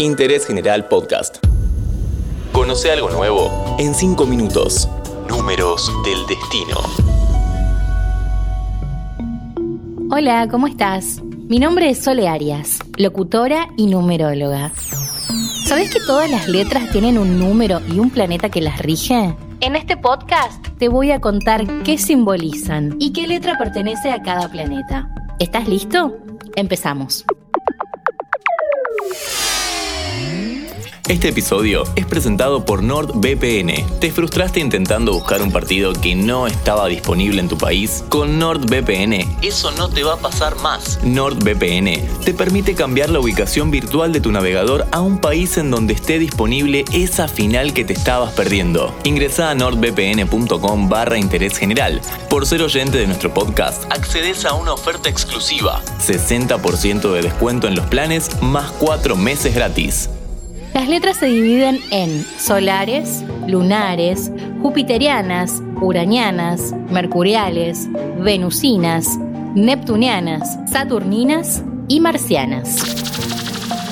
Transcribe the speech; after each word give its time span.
Interés 0.00 0.46
General 0.46 0.88
Podcast. 0.88 1.44
Conoce 2.52 2.90
algo 2.90 3.10
nuevo 3.10 3.76
en 3.78 3.94
5 3.94 4.24
minutos. 4.24 4.88
Números 5.28 5.92
del 6.02 6.26
destino. 6.26 6.78
Hola, 10.10 10.48
¿cómo 10.50 10.68
estás? 10.68 11.20
Mi 11.22 11.58
nombre 11.58 11.90
es 11.90 11.98
Sole 11.98 12.28
Arias, 12.28 12.78
locutora 12.96 13.68
y 13.76 13.88
numeróloga. 13.88 14.72
¿Sabes 15.66 15.92
que 15.92 16.00
todas 16.00 16.30
las 16.30 16.48
letras 16.48 16.90
tienen 16.92 17.18
un 17.18 17.38
número 17.38 17.82
y 17.86 17.98
un 17.98 18.08
planeta 18.08 18.48
que 18.48 18.62
las 18.62 18.78
rige? 18.78 19.36
En 19.60 19.76
este 19.76 19.98
podcast 19.98 20.66
te 20.78 20.88
voy 20.88 21.10
a 21.10 21.20
contar 21.20 21.82
qué 21.82 21.98
simbolizan 21.98 22.96
y 22.98 23.12
qué 23.12 23.26
letra 23.26 23.58
pertenece 23.58 24.10
a 24.12 24.22
cada 24.22 24.50
planeta. 24.50 25.14
¿Estás 25.38 25.68
listo? 25.68 26.16
Empezamos. 26.56 27.26
Este 31.10 31.30
episodio 31.30 31.82
es 31.96 32.06
presentado 32.06 32.64
por 32.64 32.84
NordVPN. 32.84 33.98
¿Te 33.98 34.12
frustraste 34.12 34.60
intentando 34.60 35.12
buscar 35.12 35.42
un 35.42 35.50
partido 35.50 35.92
que 35.92 36.14
no 36.14 36.46
estaba 36.46 36.86
disponible 36.86 37.40
en 37.40 37.48
tu 37.48 37.58
país? 37.58 38.04
Con 38.08 38.38
NordVPN 38.38 39.38
eso 39.42 39.72
no 39.72 39.88
te 39.88 40.04
va 40.04 40.14
a 40.14 40.18
pasar 40.18 40.54
más. 40.60 41.00
NordVPN 41.02 42.22
te 42.24 42.32
permite 42.32 42.76
cambiar 42.76 43.10
la 43.10 43.18
ubicación 43.18 43.72
virtual 43.72 44.12
de 44.12 44.20
tu 44.20 44.30
navegador 44.30 44.86
a 44.92 45.00
un 45.00 45.18
país 45.18 45.58
en 45.58 45.72
donde 45.72 45.94
esté 45.94 46.20
disponible 46.20 46.84
esa 46.92 47.26
final 47.26 47.74
que 47.74 47.84
te 47.84 47.92
estabas 47.92 48.32
perdiendo. 48.34 48.94
Ingresa 49.02 49.50
a 49.50 49.56
nordvpn.com 49.56 50.88
barra 50.88 51.18
interés 51.18 51.58
general. 51.58 52.00
Por 52.28 52.46
ser 52.46 52.62
oyente 52.62 52.98
de 52.98 53.08
nuestro 53.08 53.34
podcast, 53.34 53.82
accedes 53.90 54.44
a 54.44 54.54
una 54.54 54.74
oferta 54.74 55.08
exclusiva. 55.08 55.82
60% 55.98 57.12
de 57.12 57.22
descuento 57.22 57.66
en 57.66 57.74
los 57.74 57.86
planes 57.86 58.40
más 58.40 58.70
4 58.78 59.16
meses 59.16 59.56
gratis. 59.56 60.08
Las 60.74 60.88
letras 60.88 61.16
se 61.16 61.26
dividen 61.26 61.80
en 61.90 62.24
solares, 62.38 63.24
lunares, 63.48 64.30
jupiterianas, 64.62 65.62
uranianas, 65.80 66.72
mercuriales, 66.90 67.88
venusinas, 68.20 69.18
neptunianas, 69.54 70.58
saturninas 70.70 71.64
y 71.88 71.98
marcianas. 71.98 72.76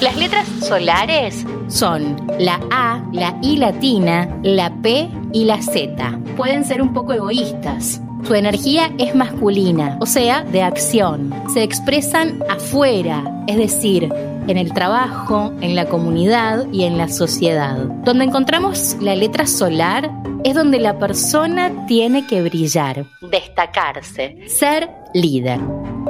Las 0.00 0.16
letras 0.16 0.46
solares 0.60 1.44
son 1.66 2.16
la 2.38 2.60
A, 2.70 3.02
la 3.12 3.36
I 3.42 3.56
latina, 3.56 4.28
la 4.44 4.72
P 4.80 5.10
y 5.32 5.44
la 5.44 5.60
Z. 5.60 6.20
Pueden 6.36 6.64
ser 6.64 6.80
un 6.80 6.92
poco 6.92 7.12
egoístas. 7.12 8.00
Su 8.22 8.34
energía 8.34 8.92
es 8.98 9.16
masculina, 9.16 9.98
o 10.00 10.06
sea, 10.06 10.42
de 10.44 10.62
acción. 10.62 11.34
Se 11.52 11.64
expresan 11.64 12.42
afuera, 12.48 13.44
es 13.48 13.56
decir, 13.56 14.08
en 14.48 14.58
el 14.58 14.72
trabajo, 14.72 15.52
en 15.60 15.76
la 15.76 15.86
comunidad 15.86 16.66
y 16.72 16.84
en 16.84 16.98
la 16.98 17.08
sociedad. 17.08 17.76
Donde 18.04 18.24
encontramos 18.24 18.96
la 19.00 19.14
letra 19.14 19.46
solar 19.46 20.10
es 20.44 20.54
donde 20.54 20.78
la 20.78 20.98
persona 20.98 21.86
tiene 21.86 22.26
que 22.26 22.42
brillar, 22.42 23.06
destacarse, 23.30 24.38
ser 24.46 24.88
líder. 25.14 25.60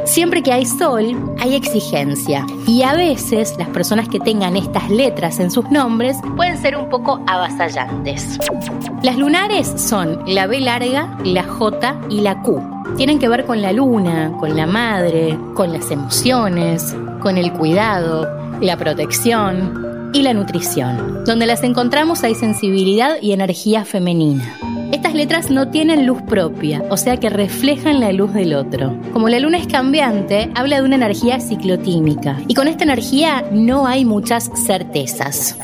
Siempre 0.04 0.42
que 0.42 0.52
hay 0.52 0.64
sol, 0.64 1.34
hay 1.38 1.54
exigencia. 1.54 2.46
Y 2.66 2.82
a 2.82 2.94
veces 2.94 3.56
las 3.58 3.68
personas 3.68 4.08
que 4.08 4.20
tengan 4.20 4.56
estas 4.56 4.88
letras 4.90 5.40
en 5.40 5.50
sus 5.50 5.68
nombres 5.70 6.16
pueden 6.36 6.56
ser 6.58 6.76
un 6.76 6.88
poco 6.88 7.20
avasallantes. 7.26 8.38
Las 9.02 9.16
lunares 9.16 9.72
son 9.76 10.22
la 10.26 10.46
B 10.46 10.60
larga, 10.60 11.16
la 11.24 11.42
J 11.42 12.00
y 12.08 12.20
la 12.20 12.40
Q. 12.42 12.62
Tienen 12.96 13.18
que 13.18 13.28
ver 13.28 13.44
con 13.44 13.60
la 13.60 13.72
luna, 13.72 14.32
con 14.38 14.56
la 14.56 14.66
madre, 14.66 15.38
con 15.54 15.72
las 15.72 15.90
emociones, 15.90 16.96
con 17.20 17.38
el 17.38 17.52
cuidado, 17.52 18.26
la 18.60 18.76
protección 18.76 20.10
y 20.12 20.22
la 20.22 20.34
nutrición. 20.34 21.24
Donde 21.24 21.46
las 21.46 21.62
encontramos 21.62 22.24
hay 22.24 22.34
sensibilidad 22.34 23.16
y 23.20 23.32
energía 23.32 23.84
femenina. 23.84 24.56
Estas 24.92 25.14
letras 25.14 25.50
no 25.50 25.68
tienen 25.68 26.06
luz 26.06 26.22
propia, 26.22 26.82
o 26.90 26.96
sea 26.96 27.18
que 27.18 27.28
reflejan 27.28 28.00
la 28.00 28.12
luz 28.12 28.32
del 28.32 28.54
otro. 28.54 28.98
Como 29.12 29.28
la 29.28 29.38
luna 29.38 29.58
es 29.58 29.66
cambiante, 29.66 30.50
habla 30.54 30.76
de 30.76 30.82
una 30.82 30.96
energía 30.96 31.40
ciclotímica. 31.40 32.38
Y 32.48 32.54
con 32.54 32.68
esta 32.68 32.84
energía 32.84 33.44
no 33.52 33.86
hay 33.86 34.04
muchas 34.04 34.50
certezas. 34.66 35.58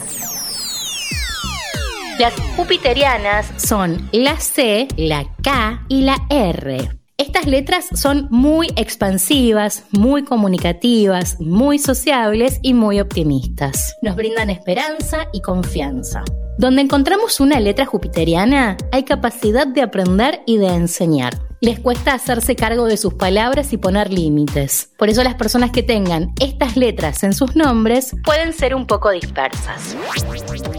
Las 2.19 2.34
jupiterianas 2.56 3.50
son 3.56 4.09
la 4.12 4.39
C, 4.39 4.89
la 4.97 5.25
K 5.43 5.84
y 5.89 6.03
la 6.03 6.17
R. 6.29 7.04
Estas 7.17 7.47
letras 7.47 7.87
son 7.95 8.27
muy 8.31 8.67
expansivas, 8.75 9.85
muy 9.93 10.25
comunicativas, 10.25 11.37
muy 11.39 11.79
sociables 11.79 12.59
y 12.61 12.75
muy 12.75 12.99
optimistas. 12.99 13.95
Nos 14.03 14.17
brindan 14.17 14.51
esperanza 14.51 15.29
y 15.33 15.41
confianza. 15.41 16.25
Donde 16.59 16.83
encontramos 16.83 17.39
una 17.39 17.61
letra 17.61 17.87
jupiteriana, 17.87 18.77
hay 18.91 19.05
capacidad 19.05 19.65
de 19.65 19.83
aprender 19.83 20.41
y 20.45 20.57
de 20.57 20.75
enseñar 20.75 21.39
les 21.61 21.81
cuesta 21.81 22.15
hacerse 22.15 22.57
cargo 22.57 22.87
de 22.87 22.97
sus 22.97 23.15
palabras 23.15 23.73
y 23.73 23.77
poner 23.77 24.13
límites. 24.13 24.91
Por 24.97 25.09
eso 25.09 25.23
las 25.23 25.35
personas 25.35 25.71
que 25.71 25.83
tengan 25.83 26.33
estas 26.41 26.77
letras 26.77 27.23
en 27.25 27.33
sus 27.33 27.57
nombres 27.57 28.15
pueden 28.25 28.53
ser 28.53 28.75
un 28.75 28.87
poco 28.87 29.11
dispersas. 29.11 29.97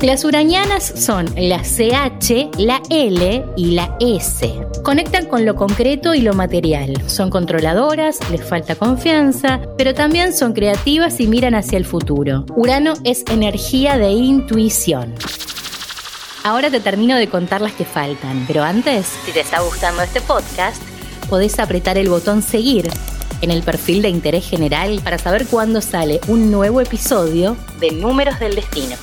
Las 0.02 0.24
uranianas 0.26 0.84
son 0.84 1.26
la 1.38 1.60
CH, 1.60 2.58
la 2.60 2.82
L 2.90 3.46
y 3.56 3.72
la 3.72 3.98
S. 4.00 4.54
Conectan 4.84 5.26
con 5.26 5.46
lo 5.46 5.56
concreto 5.56 6.14
y 6.14 6.22
lo 6.22 6.34
material. 6.34 6.94
Son 7.08 7.30
controladoras, 7.30 8.20
les 8.30 8.44
falta 8.44 8.76
confianza, 8.76 9.62
pero 9.78 9.94
también 9.94 10.34
son 10.34 10.54
creativas 10.54 11.20
y 11.20 11.28
miran 11.28 11.56
hacia 11.56 11.78
el 11.78 11.86
futuro. 11.86 12.46
Urano 12.56 12.94
es 13.04 13.24
energía 13.30 13.98
de 13.98 14.12
intuición. 14.12 15.14
Ahora 16.46 16.70
te 16.70 16.80
termino 16.80 17.18
de 17.18 17.28
contar 17.28 17.60
las 17.60 17.74
que 17.74 17.86
faltan, 17.86 18.46
pero 18.46 18.62
antes, 18.62 19.08
si 19.26 19.32
te 19.32 19.40
está 19.40 19.62
gustando 19.62 20.04
este 20.04 20.22
podcast, 20.22 20.80
podés 21.28 21.58
apretar 21.58 21.98
el 21.98 22.08
botón 22.08 22.44
seguir 22.44 22.88
en 23.42 23.50
el 23.50 23.64
perfil 23.64 24.04
de 24.04 24.10
interés 24.10 24.48
general 24.48 25.02
para 25.04 25.18
saber 25.18 25.48
cuándo 25.48 25.82
sale 25.82 26.22
un 26.28 26.52
nuevo 26.52 26.82
episodio 26.82 27.58
de 27.80 27.94
Números 27.94 28.40
del 28.40 28.54
Destino. 28.54 28.96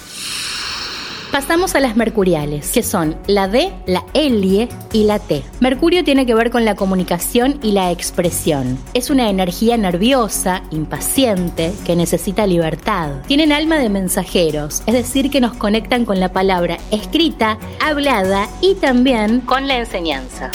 Pasamos 1.33 1.75
a 1.75 1.81
las 1.81 1.97
mercuriales, 1.97 2.73
que 2.73 2.83
son 2.83 3.17
la 3.27 3.49
D, 3.49 3.73
la 3.87 4.05
L 4.13 4.69
y 4.93 5.05
la 5.05 5.19
T. 5.19 5.43
Mercurio 5.61 6.05
tiene 6.05 6.27
que 6.27 6.35
ver 6.35 6.51
con 6.51 6.67
la 6.67 6.75
comunicación 6.75 7.59
y 7.63 7.73
la 7.73 7.91
expresión. 7.91 8.77
Es 8.93 9.09
una 9.09 9.31
energía 9.31 9.79
nerviosa, 9.79 10.63
impaciente, 10.71 11.73
que 11.87 11.97
necesita 11.97 12.47
libertad. 12.47 13.13
Tienen 13.27 13.51
alma 13.51 13.79
de 13.79 13.89
mensajeros, 13.89 14.83
es 14.85 14.93
decir, 14.93 15.31
que 15.31 15.41
nos 15.41 15.55
conectan 15.55 16.05
con 16.05 16.21
la 16.21 16.31
palabra 16.35 16.77
escrita, 16.91 17.57
hablada 17.81 18.47
y 18.61 18.75
también 18.75 19.41
con 19.41 19.67
la 19.67 19.79
enseñanza. 19.79 20.51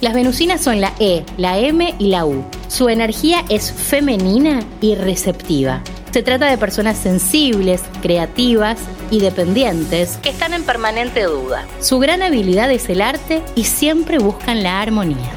Las 0.00 0.14
venusinas 0.14 0.60
son 0.60 0.80
la 0.80 0.92
E, 1.00 1.24
la 1.38 1.58
M 1.58 1.92
y 1.98 2.06
la 2.06 2.24
U. 2.24 2.44
Su 2.68 2.88
energía 2.88 3.44
es 3.48 3.72
femenina 3.72 4.60
y 4.80 4.94
receptiva. 4.94 5.82
Se 6.12 6.22
trata 6.22 6.46
de 6.50 6.56
personas 6.56 6.96
sensibles, 6.96 7.82
creativas 8.00 8.78
y 9.10 9.20
dependientes 9.20 10.16
que 10.18 10.30
están 10.30 10.54
en 10.54 10.64
permanente 10.64 11.24
duda. 11.24 11.66
Su 11.80 11.98
gran 11.98 12.22
habilidad 12.22 12.70
es 12.70 12.88
el 12.88 13.02
arte 13.02 13.42
y 13.54 13.64
siempre 13.64 14.18
buscan 14.18 14.62
la 14.62 14.80
armonía. 14.80 15.32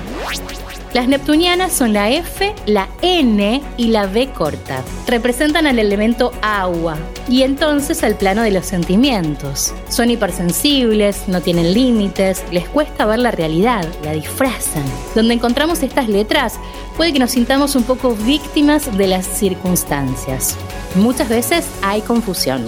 Las 0.93 1.07
neptunianas 1.07 1.71
son 1.71 1.93
la 1.93 2.09
F, 2.09 2.53
la 2.65 2.89
N 3.01 3.61
y 3.77 3.87
la 3.87 4.07
V 4.07 4.29
corta. 4.33 4.83
Representan 5.07 5.65
al 5.65 5.79
elemento 5.79 6.33
agua 6.41 6.97
y 7.29 7.43
entonces 7.43 8.03
al 8.03 8.15
plano 8.15 8.41
de 8.41 8.51
los 8.51 8.65
sentimientos. 8.65 9.73
Son 9.87 10.11
hipersensibles, 10.11 11.29
no 11.29 11.39
tienen 11.39 11.73
límites, 11.73 12.43
les 12.51 12.67
cuesta 12.67 13.05
ver 13.05 13.19
la 13.19 13.31
realidad, 13.31 13.87
la 14.03 14.11
disfrazan. 14.11 14.83
Donde 15.15 15.33
encontramos 15.33 15.81
estas 15.81 16.09
letras 16.09 16.55
puede 16.97 17.13
que 17.13 17.19
nos 17.19 17.31
sintamos 17.31 17.77
un 17.77 17.83
poco 17.83 18.13
víctimas 18.13 18.97
de 18.97 19.07
las 19.07 19.25
circunstancias. 19.25 20.57
Muchas 20.95 21.29
veces 21.29 21.67
hay 21.81 22.01
confusión. 22.01 22.65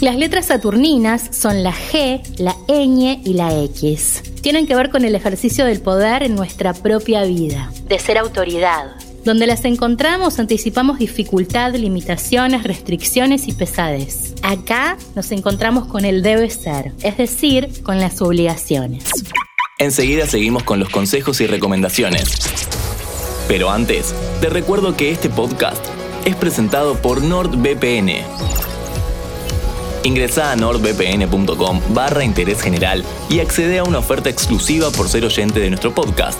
Las 0.00 0.16
letras 0.16 0.46
saturninas 0.46 1.28
son 1.30 1.62
la 1.62 1.72
G, 1.72 2.22
la 2.38 2.54
ñ 2.68 3.20
y 3.22 3.34
la 3.34 3.54
X. 3.64 4.25
Tienen 4.46 4.68
que 4.68 4.76
ver 4.76 4.90
con 4.90 5.04
el 5.04 5.16
ejercicio 5.16 5.64
del 5.64 5.80
poder 5.80 6.22
en 6.22 6.36
nuestra 6.36 6.72
propia 6.72 7.24
vida, 7.24 7.68
de 7.88 7.98
ser 7.98 8.16
autoridad. 8.16 8.94
Donde 9.24 9.44
las 9.44 9.64
encontramos 9.64 10.38
anticipamos 10.38 11.00
dificultad, 11.00 11.74
limitaciones, 11.74 12.62
restricciones 12.62 13.48
y 13.48 13.54
pesadez. 13.54 14.34
Acá 14.44 14.98
nos 15.16 15.32
encontramos 15.32 15.86
con 15.88 16.04
el 16.04 16.22
debe 16.22 16.48
ser, 16.50 16.92
es 17.02 17.16
decir, 17.16 17.82
con 17.82 17.98
las 17.98 18.22
obligaciones. 18.22 19.02
Enseguida 19.80 20.26
seguimos 20.26 20.62
con 20.62 20.78
los 20.78 20.90
consejos 20.90 21.40
y 21.40 21.48
recomendaciones. 21.48 22.38
Pero 23.48 23.72
antes, 23.72 24.14
te 24.40 24.48
recuerdo 24.48 24.96
que 24.96 25.10
este 25.10 25.28
podcast 25.28 25.84
es 26.24 26.36
presentado 26.36 26.94
por 27.02 27.20
NordVPN 27.20 28.65
Ingresa 30.06 30.52
a 30.52 30.56
nordvpn.com 30.56 31.80
barra 31.92 32.22
interés 32.22 32.62
general 32.62 33.04
y 33.28 33.40
accede 33.40 33.80
a 33.80 33.82
una 33.82 33.98
oferta 33.98 34.30
exclusiva 34.30 34.92
por 34.92 35.08
ser 35.08 35.24
oyente 35.24 35.58
de 35.58 35.68
nuestro 35.68 35.92
podcast. 35.92 36.38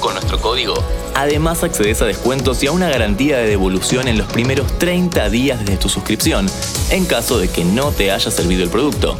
con 0.00 0.14
nuestro 0.14 0.38
código. 0.40 0.74
Además 1.14 1.62
accedes 1.62 2.02
a 2.02 2.06
descuentos 2.06 2.62
y 2.62 2.66
a 2.66 2.72
una 2.72 2.90
garantía 2.90 3.38
de 3.38 3.48
devolución 3.48 4.08
en 4.08 4.18
los 4.18 4.30
primeros 4.30 4.78
30 4.78 5.30
días 5.30 5.60
desde 5.60 5.76
tu 5.78 5.88
suscripción, 5.88 6.46
en 6.90 7.06
caso 7.06 7.38
de 7.38 7.48
que 7.48 7.64
no 7.64 7.90
te 7.92 8.10
haya 8.10 8.30
servido 8.30 8.64
el 8.64 8.68
producto. 8.68 9.16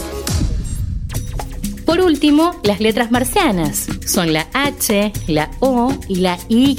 Por 1.86 2.00
último, 2.00 2.60
las 2.64 2.80
letras 2.80 3.12
marcianas 3.12 3.86
son 4.04 4.32
la 4.32 4.48
H, 4.52 5.12
la 5.28 5.52
O 5.60 5.94
y 6.08 6.16
la 6.16 6.36
Y. 6.48 6.74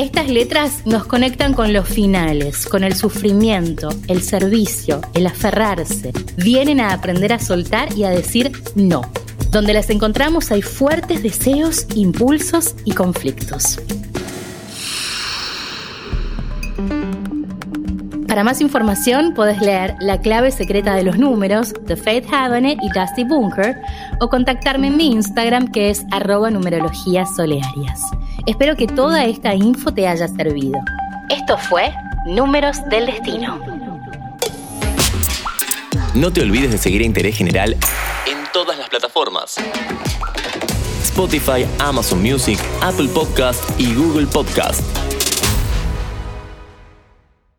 Estas 0.00 0.30
letras 0.30 0.86
nos 0.86 1.04
conectan 1.04 1.52
con 1.52 1.74
los 1.74 1.86
finales, 1.86 2.64
con 2.64 2.84
el 2.84 2.94
sufrimiento, 2.94 3.90
el 4.08 4.22
servicio, 4.22 5.02
el 5.12 5.26
aferrarse. 5.26 6.12
Vienen 6.38 6.80
a 6.80 6.94
aprender 6.94 7.34
a 7.34 7.38
soltar 7.38 7.94
y 7.94 8.04
a 8.04 8.08
decir 8.08 8.50
no. 8.74 9.02
Donde 9.50 9.74
las 9.74 9.90
encontramos 9.90 10.52
hay 10.52 10.62
fuertes 10.62 11.22
deseos, 11.22 11.86
impulsos 11.94 12.76
y 12.86 12.92
conflictos. 12.92 13.78
Para 18.40 18.52
más 18.52 18.62
información 18.62 19.34
puedes 19.34 19.60
leer 19.60 19.96
La 20.00 20.22
clave 20.22 20.50
secreta 20.50 20.94
de 20.94 21.02
los 21.02 21.18
números 21.18 21.74
de 21.82 21.94
Faith 21.94 22.24
Havane 22.32 22.78
y 22.80 22.88
Dusty 22.88 23.22
Bunker 23.22 23.82
o 24.18 24.30
contactarme 24.30 24.86
en 24.86 24.96
mi 24.96 25.12
Instagram 25.12 25.70
que 25.70 25.90
es 25.90 26.06
arroba 26.10 26.50
numerologías 26.50 27.36
solearias. 27.36 28.00
Espero 28.46 28.76
que 28.76 28.86
toda 28.86 29.26
esta 29.26 29.54
info 29.54 29.92
te 29.92 30.08
haya 30.08 30.26
servido. 30.26 30.80
Esto 31.28 31.58
fue 31.58 31.92
Números 32.24 32.82
del 32.88 33.04
Destino. 33.04 33.60
No 36.14 36.32
te 36.32 36.40
olvides 36.40 36.70
de 36.70 36.78
seguir 36.78 37.02
a 37.02 37.04
Interés 37.04 37.36
General 37.36 37.74
en 38.26 38.38
todas 38.54 38.78
las 38.78 38.88
plataformas. 38.88 39.56
Spotify, 41.02 41.66
Amazon 41.78 42.22
Music, 42.22 42.58
Apple 42.80 43.08
Podcast 43.08 43.62
y 43.78 43.92
Google 43.94 44.26
Podcast. 44.26 44.99